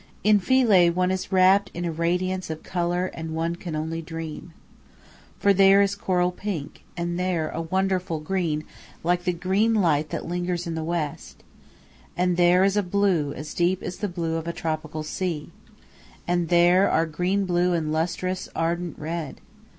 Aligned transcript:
In 0.23 0.39
Philae 0.39 0.89
one 0.89 1.11
is 1.11 1.31
wrapped 1.31 1.69
in 1.75 1.85
a 1.85 1.91
radiance 1.91 2.49
of 2.49 2.63
color 2.63 3.05
and 3.13 3.35
one 3.35 3.55
can 3.55 3.75
only 3.75 4.01
dream. 4.01 4.51
For 5.37 5.53
there 5.53 5.83
is 5.83 5.93
coral 5.93 6.31
pink, 6.31 6.83
and 6.97 7.19
there 7.19 7.49
a 7.49 7.61
wonderful 7.61 8.19
green, 8.19 8.63
"like 9.03 9.25
the 9.25 9.31
green 9.31 9.75
light 9.75 10.09
that 10.09 10.25
lingers 10.25 10.65
in 10.65 10.73
the 10.73 10.83
west," 10.83 11.43
and 12.17 12.35
there 12.35 12.63
is 12.63 12.75
a 12.75 12.81
blue 12.81 13.31
as 13.33 13.53
deep 13.53 13.83
as 13.83 13.97
the 13.97 14.09
blue 14.09 14.37
of 14.37 14.47
a 14.47 14.53
tropical 14.53 15.03
sea; 15.03 15.51
and 16.27 16.49
there 16.49 16.89
are 16.89 17.05
green 17.05 17.45
blue 17.45 17.73
and 17.73 17.91
lustrous, 17.91 18.49
ardent 18.55 18.97
red. 18.97 19.39